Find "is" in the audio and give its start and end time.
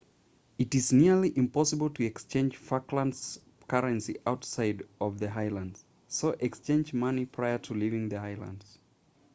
0.73-0.91